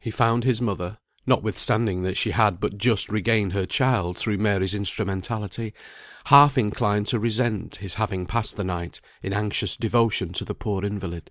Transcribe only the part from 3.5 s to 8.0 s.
her child through Mary's instrumentality) half inclined to resent his